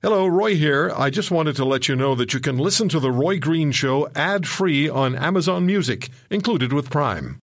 [0.00, 0.92] Hello, Roy here.
[0.96, 3.72] I just wanted to let you know that you can listen to The Roy Green
[3.72, 7.40] Show ad free on Amazon Music, included with Prime.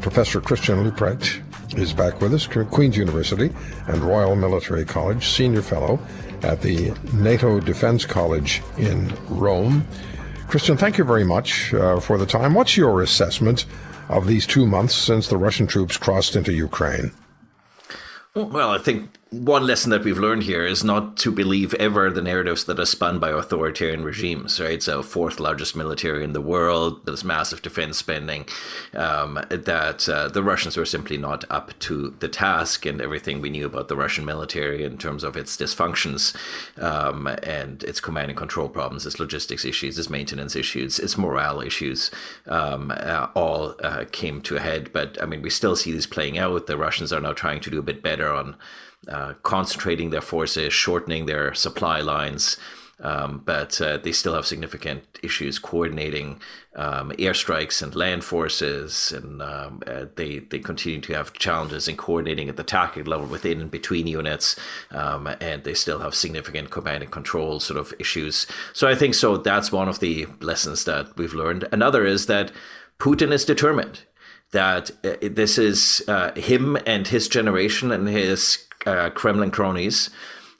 [0.00, 1.40] Professor Christian Leuprecht
[1.78, 3.54] is back with us, Queen's University
[3.86, 6.00] and Royal Military College, Senior Fellow
[6.42, 9.86] at the NATO Defense College in Rome.
[10.48, 12.54] Christian, thank you very much uh, for the time.
[12.54, 13.66] What's your assessment
[14.08, 17.12] of these two months since the Russian troops crossed into Ukraine?
[18.34, 22.22] Well, I think one lesson that we've learned here is not to believe ever the
[22.22, 24.82] narratives that are spun by authoritarian regimes, right?
[24.82, 28.46] So, fourth largest military in the world, there's massive defense spending,
[28.94, 33.50] um, that uh, the Russians were simply not up to the task, and everything we
[33.50, 36.34] knew about the Russian military in terms of its dysfunctions
[36.82, 41.60] um, and its command and control problems, its logistics issues, its maintenance issues, its morale
[41.60, 42.10] issues,
[42.46, 44.90] um, uh, all uh, came to a head.
[44.90, 46.66] But I mean, we still see this playing out.
[46.66, 48.56] The Russians are now trying to do a bit better on
[49.06, 52.56] uh, concentrating their forces, shortening their supply lines.
[53.00, 56.40] Um, but uh, they still have significant issues coordinating
[56.74, 61.96] um, airstrikes and land forces, and um, uh, they they continue to have challenges in
[61.96, 64.56] coordinating at the tactical level within and between units,
[64.90, 68.48] um, and they still have significant command and control sort of issues.
[68.72, 69.36] So I think so.
[69.36, 71.68] That's one of the lessons that we've learned.
[71.70, 72.50] Another is that
[72.98, 74.00] Putin is determined
[74.52, 80.10] that uh, this is uh, him and his generation and his uh, Kremlin cronies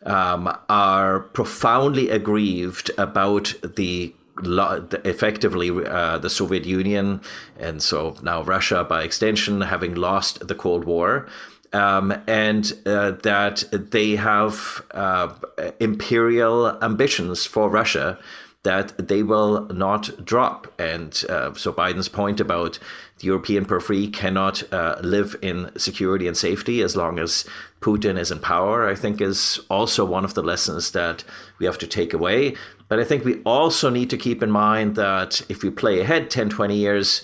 [0.05, 7.21] um, are profoundly aggrieved about the effectively uh, the Soviet Union
[7.59, 11.27] and so now Russia by extension having lost the Cold War.
[11.71, 15.35] Um, and uh, that they have uh,
[15.81, 18.19] imperial ambitions for Russia
[18.65, 20.73] that they will not drop.
[20.81, 22.79] And uh, so Biden's point about
[23.19, 27.45] the European periphery cannot uh, live in security and safety as long as
[27.81, 31.25] Putin is in power, I think is also one of the lessons that
[31.59, 32.57] we have to take away.
[32.89, 36.31] But I think we also need to keep in mind that if we play ahead
[36.31, 37.23] 10, 20 years,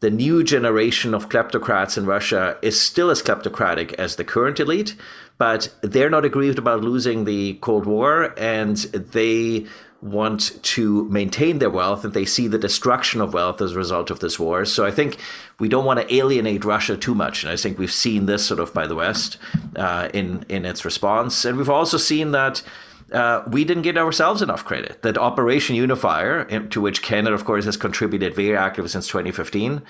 [0.00, 4.94] the new generation of kleptocrats in Russia is still as kleptocratic as the current elite,
[5.38, 9.66] but they're not aggrieved about losing the Cold War and they
[10.00, 14.10] want to maintain their wealth and they see the destruction of wealth as a result
[14.10, 14.64] of this war.
[14.64, 15.18] So I think
[15.58, 17.42] we don't want to alienate Russia too much.
[17.42, 19.38] And I think we've seen this sort of by the West
[19.74, 21.44] uh, in, in its response.
[21.44, 22.62] And we've also seen that.
[23.12, 25.02] Uh, we didn't give ourselves enough credit.
[25.02, 29.82] That Operation Unifier, to which Canada, of course, has contributed very actively since 2015,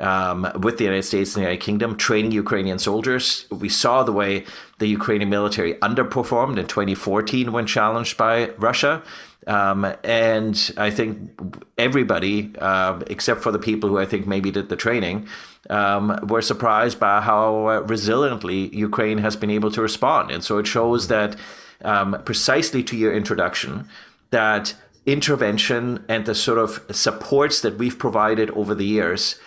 [0.00, 3.46] um, with the United States and the United Kingdom, training Ukrainian soldiers.
[3.50, 4.44] We saw the way
[4.78, 9.02] the Ukrainian military underperformed in 2014 when challenged by Russia.
[9.46, 11.30] Um, and I think
[11.76, 15.28] everybody, uh, except for the people who I think maybe did the training,
[15.70, 20.30] um, were surprised by how uh, resiliently Ukraine has been able to respond.
[20.30, 21.36] And so it shows that
[21.82, 23.88] um, precisely to your introduction,
[24.30, 24.74] that
[25.06, 29.38] intervention and the sort of supports that we've provided over the years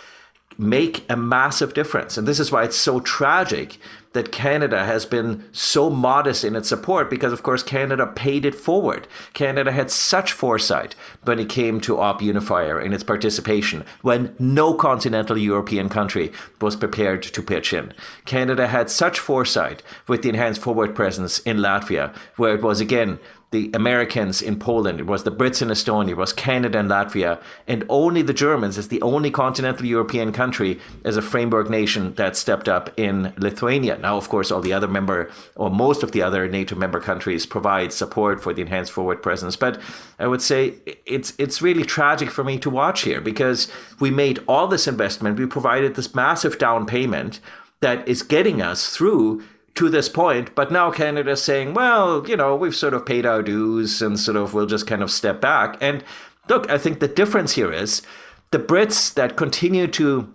[0.57, 2.17] make a massive difference.
[2.17, 3.77] And this is why it's so tragic
[4.13, 8.55] that Canada has been so modest in its support because, of course, Canada paid it
[8.55, 9.07] forward.
[9.33, 14.73] Canada had such foresight when it came to Op Unifier in its participation when no
[14.73, 17.93] continental European country was prepared to pitch in.
[18.25, 23.19] Canada had such foresight with the enhanced forward presence in Latvia, where it was again
[23.51, 27.41] the Americans in Poland, it was the Brits in Estonia, it was Canada and Latvia,
[27.65, 32.35] and only the Germans as the only continental European country as a framework nation that
[32.35, 33.97] stepped up in Lithuania.
[33.99, 37.45] Now, of course, all the other member or most of the other NATO member countries
[37.45, 39.55] provide support for the enhanced forward presence.
[39.55, 39.79] But
[40.19, 40.73] I would say
[41.05, 45.39] it's it's really tragic for me to watch here because we made all this investment,
[45.39, 47.39] we provided this massive down payment
[47.79, 49.43] that is getting us through
[49.77, 50.53] to this point.
[50.55, 54.37] But now Canada's saying, well, you know, we've sort of paid our dues and sort
[54.37, 55.77] of we'll just kind of step back.
[55.81, 56.03] And
[56.49, 58.01] look, I think the difference here is
[58.51, 60.33] the Brits that continue to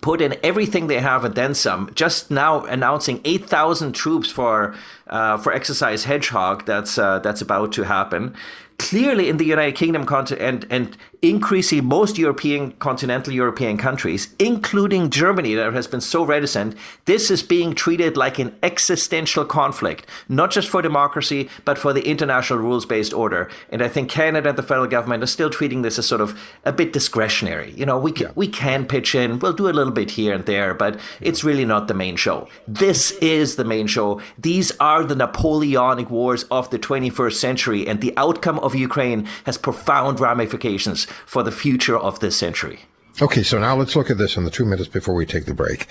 [0.00, 1.90] put in everything they have and then some.
[1.94, 4.74] Just now announcing 8,000 troops for
[5.08, 6.64] uh, for exercise Hedgehog.
[6.66, 8.34] That's uh, that's about to happen
[8.78, 10.06] clearly in the United Kingdom
[10.38, 16.76] and, and increasing most European, continental European countries, including Germany that has been so reticent,
[17.06, 22.06] this is being treated like an existential conflict, not just for democracy, but for the
[22.08, 23.50] international rules based order.
[23.70, 26.40] And I think Canada and the federal government are still treating this as sort of
[26.64, 27.72] a bit discretionary.
[27.72, 28.32] You know, we can, yeah.
[28.36, 31.64] we can pitch in, we'll do a little bit here and there, but it's really
[31.64, 32.48] not the main show.
[32.68, 34.20] This is the main show.
[34.38, 39.56] These are the Napoleonic wars of the 21st century, and the outcome of Ukraine has
[39.56, 42.80] profound ramifications for the future of this century.
[43.22, 45.54] Okay, so now let's look at this in the two minutes before we take the
[45.54, 45.86] break.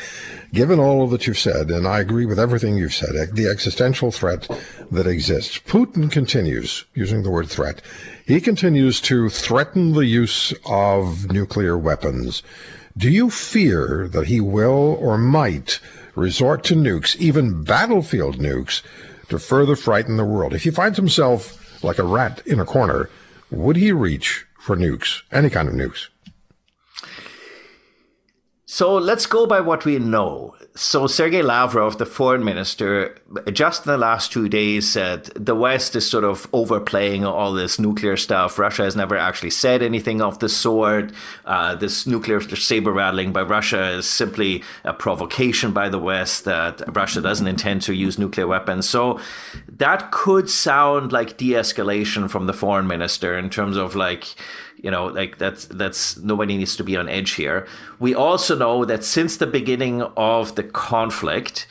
[0.54, 3.48] Given all of that you've said, and I agree with everything you've said, eh, the
[3.48, 4.50] existential threat
[4.92, 7.82] that exists, Putin continues, using the word threat,
[8.26, 12.44] he continues to threaten the use of nuclear weapons.
[12.98, 15.80] Do you fear that he will or might
[16.18, 18.82] resort to nukes, even battlefield nukes,
[19.30, 20.54] to further frighten the world?
[20.54, 23.10] If he finds himself like a rat in a corner,
[23.52, 26.08] would he reach for nukes, any kind of nukes?
[28.70, 30.54] So let's go by what we know.
[30.76, 33.18] So Sergei Lavrov, the foreign minister,
[33.54, 37.80] just in the last two days said the West is sort of overplaying all this
[37.80, 38.60] nuclear stuff.
[38.60, 41.14] Russia has never actually said anything of the sort.
[41.46, 46.94] Uh, this nuclear saber rattling by Russia is simply a provocation by the West that
[46.94, 48.88] Russia doesn't intend to use nuclear weapons.
[48.88, 49.18] So
[49.70, 54.36] that could sound like de-escalation from the foreign minister in terms of like
[54.88, 57.68] you know like that's that's nobody needs to be on edge here.
[58.00, 61.68] We also know that since the beginning of the conflict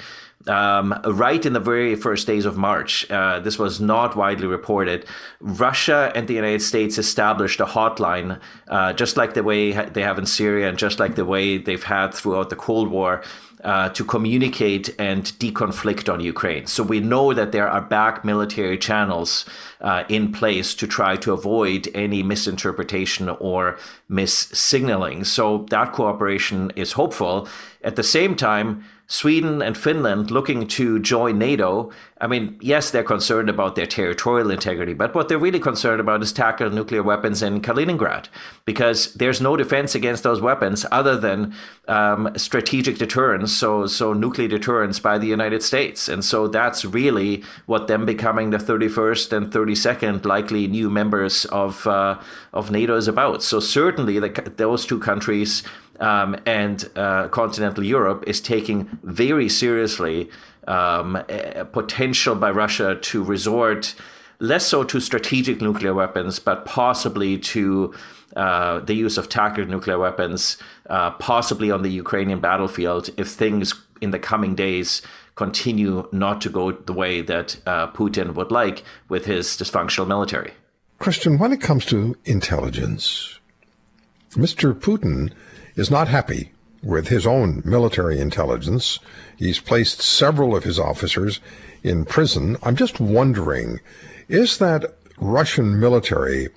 [0.48, 5.04] um, right in the very first days of March, uh, this was not widely reported.
[5.40, 10.18] Russia and the United States established a hotline, uh, just like the way they have
[10.18, 13.22] in Syria, and just like the way they've had throughout the Cold War,
[13.64, 16.66] uh, to communicate and deconflict on Ukraine.
[16.66, 19.44] So we know that there are back military channels
[19.80, 23.78] uh, in place to try to avoid any misinterpretation or
[24.08, 25.24] mis-signaling.
[25.24, 27.48] So that cooperation is hopeful.
[27.82, 33.02] At the same time, Sweden and Finland looking to join NATO, I mean, yes, they're
[33.04, 37.42] concerned about their territorial integrity, but what they're really concerned about is tackle nuclear weapons
[37.42, 38.28] in Kaliningrad,
[38.64, 41.54] because there's no defense against those weapons other than
[41.88, 47.44] um, strategic deterrence, so so nuclear deterrence by the United States, and so that's really
[47.66, 52.18] what them becoming the 31st and 32nd likely new members of uh,
[52.54, 53.42] of NATO is about.
[53.42, 55.62] So certainly, the, those two countries
[56.00, 60.30] um, and uh, continental Europe is taking very seriously
[60.66, 61.22] um,
[61.72, 63.94] potential by Russia to resort
[64.38, 67.94] less so to strategic nuclear weapons, but possibly to
[68.34, 70.58] uh, the use of tactical nuclear weapons,
[70.90, 75.02] uh, possibly on the Ukrainian battlefield, if things in the coming days
[75.36, 80.52] continue not to go the way that uh, Putin would like with his dysfunctional military.
[80.98, 83.38] Christian, when it comes to intelligence,
[84.32, 84.72] Mr.
[84.74, 85.32] Putin
[85.76, 88.98] is not happy with his own military intelligence.
[89.36, 91.40] He's placed several of his officers
[91.82, 92.56] in prison.
[92.62, 93.80] I'm just wondering,
[94.28, 96.48] is that Russian military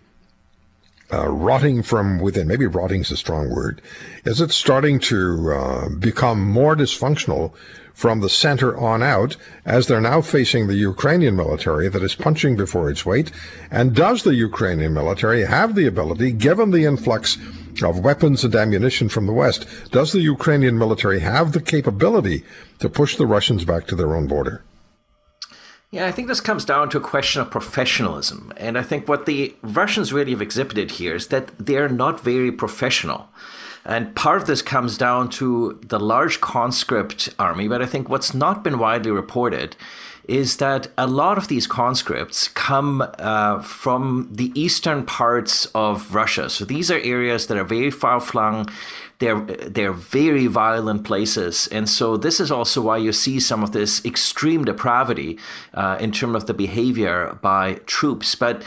[1.12, 2.48] uh, rotting from within?
[2.48, 3.82] Maybe rotting is a strong word.
[4.26, 7.54] Is it starting to uh, become more dysfunctional
[7.94, 9.36] from the center on out
[9.66, 13.32] as they're now facing the Ukrainian military that is punching before its weight?
[13.70, 17.38] And does the Ukrainian military have the ability, given the influx
[17.84, 22.44] of weapons and ammunition from the West, does the Ukrainian military have the capability
[22.80, 24.64] to push the Russians back to their own border?
[25.92, 28.54] Yeah, I think this comes down to a question of professionalism.
[28.58, 32.52] And I think what the Russians really have exhibited here is that they're not very
[32.52, 33.30] professional.
[33.86, 37.68] And part of this comes down to the large conscript army.
[37.68, 39.76] But I think what's not been widely reported
[40.30, 46.50] is that a lot of these conscripts come uh, from the eastern parts of Russia.
[46.52, 48.70] So these are areas that are very far flung.
[49.18, 53.72] They're they're very violent places, and so this is also why you see some of
[53.72, 55.38] this extreme depravity
[55.74, 58.36] uh, in terms of the behavior by troops.
[58.36, 58.64] But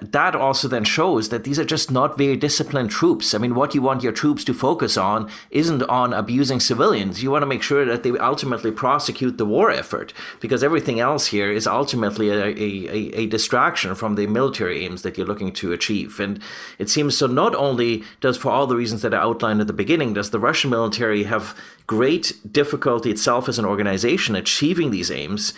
[0.00, 3.34] that also then shows that these are just not very disciplined troops.
[3.34, 7.22] I mean, what you want your troops to focus on isn't on abusing civilians.
[7.22, 11.26] You want to make sure that they ultimately prosecute the war effort because everything else
[11.26, 15.72] here is ultimately a, a, a distraction from the military aims that you're looking to
[15.72, 16.20] achieve.
[16.20, 16.40] And
[16.78, 19.72] it seems so not only does, for all the reasons that I outlined at the
[19.72, 21.56] beginning, does the Russian military have
[21.86, 25.52] great difficulty itself as an organization achieving these aims,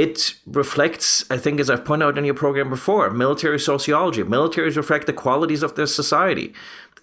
[0.00, 4.22] it reflects, I think, as I've pointed out in your program before, military sociology.
[4.22, 6.54] Militaries reflect the qualities of their society.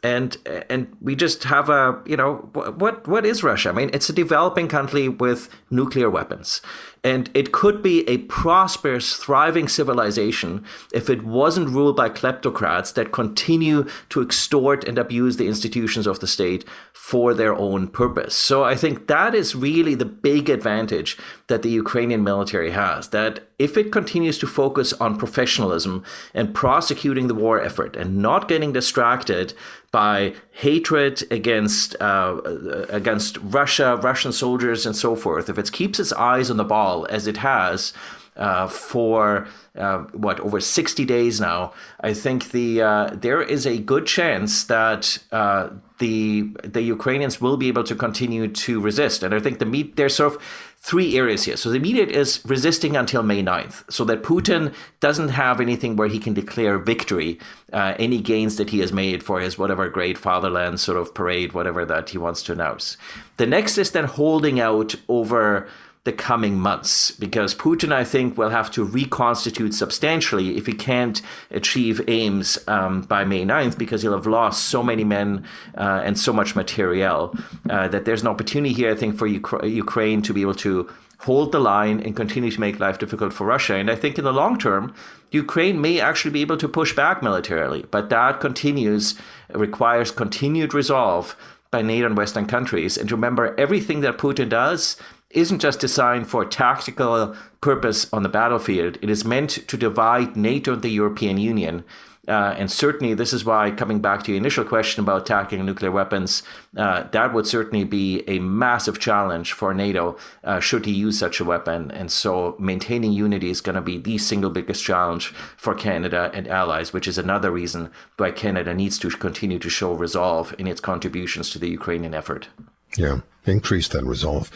[0.01, 0.35] And
[0.67, 3.69] and we just have a you know what what is Russia?
[3.69, 6.61] I mean, it's a developing country with nuclear weapons.
[7.07, 13.13] And it could be a prosperous, thriving civilization if it wasn't ruled by kleptocrats that
[13.13, 18.35] continue to extort and abuse the institutions of the state for their own purpose.
[18.35, 23.07] So I think that is really the big advantage that the Ukrainian military has.
[23.11, 28.49] That if it continues to focus on professionalism and prosecuting the war effort and not
[28.49, 29.53] getting distracted
[29.93, 32.41] by hatred against uh,
[32.89, 37.05] against Russia, Russian soldiers, and so forth, if it keeps its eyes on the ball
[37.11, 37.93] as it has,
[38.37, 43.77] uh, for uh, what over 60 days now, I think the uh, there is a
[43.77, 49.23] good chance that uh, the the Ukrainians will be able to continue to resist.
[49.23, 50.41] And I think the meet there's sort of
[50.87, 51.57] three areas here.
[51.57, 56.07] So the immediate is resisting until May 9th, so that Putin doesn't have anything where
[56.07, 57.37] he can declare victory,
[57.73, 61.51] uh, any gains that he has made for his whatever great fatherland sort of parade,
[61.51, 62.95] whatever that he wants to announce.
[63.35, 65.67] The next is then holding out over
[66.07, 71.21] the coming months because Putin, I think, will have to reconstitute substantially if he can't
[71.51, 75.45] achieve aims um, by May 9th because he'll have lost so many men
[75.77, 77.35] uh, and so much materiel
[77.69, 80.89] uh, that there's an opportunity here, I think, for Ukra- Ukraine to be able to
[81.19, 83.75] hold the line and continue to make life difficult for Russia.
[83.75, 84.95] And I think in the long term,
[85.31, 89.15] Ukraine may actually be able to push back militarily, but that continues,
[89.49, 91.35] requires continued resolve
[91.71, 92.97] by NATO and Western countries.
[92.97, 94.95] And remember, everything that Putin does
[95.31, 98.97] isn't just designed for tactical purpose on the battlefield.
[99.01, 101.83] It is meant to divide NATO and the European Union.
[102.27, 105.91] Uh, and certainly, this is why, coming back to your initial question about tactical nuclear
[105.91, 106.43] weapons,
[106.75, 111.39] uh, that would certainly be a massive challenge for NATO uh, should he use such
[111.39, 111.89] a weapon.
[111.89, 116.49] And so, maintaining unity is going to be the single biggest challenge for Canada and
[116.49, 120.81] allies, which is another reason why Canada needs to continue to show resolve in its
[120.81, 122.49] contributions to the Ukrainian effort.
[122.95, 124.51] Yeah, increase that resolve.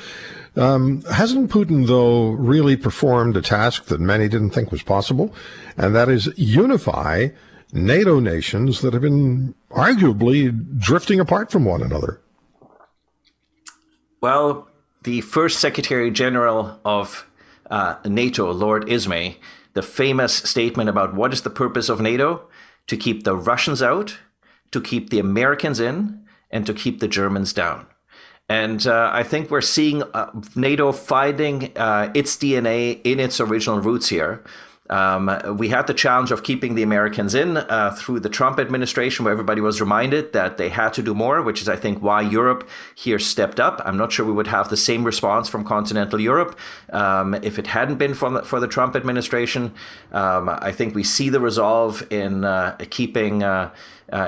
[0.55, 5.33] Um, hasn't Putin, though, really performed a task that many didn't think was possible?
[5.77, 7.29] And that is unify
[7.71, 12.19] NATO nations that have been arguably drifting apart from one another.
[14.19, 14.67] Well,
[15.03, 17.25] the first Secretary General of
[17.69, 19.37] uh, NATO, Lord Ismay,
[19.73, 22.47] the famous statement about what is the purpose of NATO?
[22.87, 24.17] To keep the Russians out,
[24.71, 27.85] to keep the Americans in, and to keep the Germans down.
[28.51, 33.79] And uh, I think we're seeing uh, NATO finding uh, its DNA in its original
[33.79, 34.43] roots here.
[34.89, 39.23] Um, we had the challenge of keeping the Americans in uh, through the Trump administration,
[39.23, 42.19] where everybody was reminded that they had to do more, which is, I think, why
[42.19, 43.81] Europe here stepped up.
[43.85, 46.59] I'm not sure we would have the same response from continental Europe
[46.91, 49.73] um, if it hadn't been for the, for the Trump administration.
[50.11, 53.71] Um, I think we see the resolve in uh, keeping uh,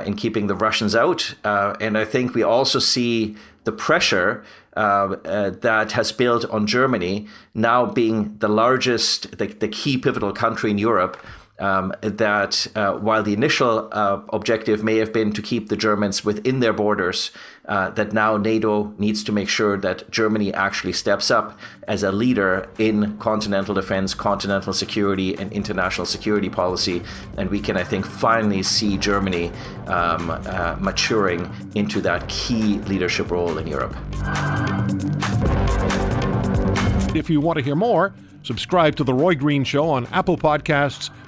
[0.06, 4.44] in keeping the Russians out, and I think we also see the pressure
[4.76, 4.80] uh,
[5.26, 10.72] uh, that has built on Germany now being the largest, the, the key pivotal country
[10.72, 11.18] in Europe
[11.64, 16.26] um, that uh, while the initial uh, objective may have been to keep the Germans
[16.26, 17.32] within their borders,
[17.70, 22.12] uh, that now NATO needs to make sure that Germany actually steps up as a
[22.12, 27.02] leader in continental defense, continental security, and international security policy.
[27.38, 29.50] And we can, I think, finally see Germany
[29.88, 33.96] um, uh, maturing into that key leadership role in Europe.
[37.16, 41.10] If you want to hear more, subscribe to The Roy Green Show on Apple Podcasts